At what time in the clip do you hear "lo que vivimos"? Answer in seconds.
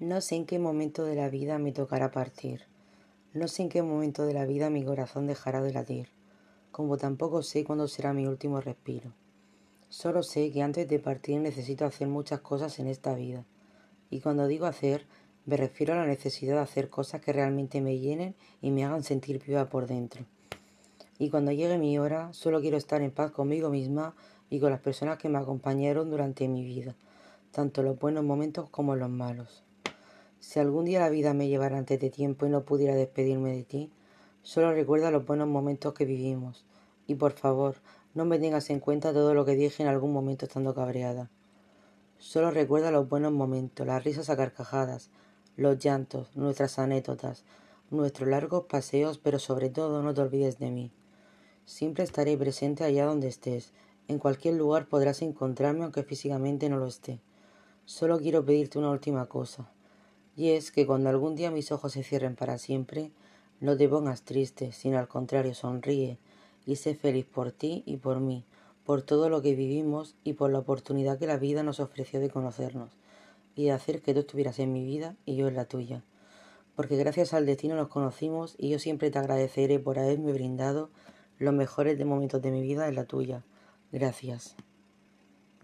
69.30-70.14